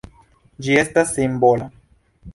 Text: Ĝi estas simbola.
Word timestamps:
Ĝi 0.67 0.79
estas 0.83 1.13
simbola. 1.21 1.73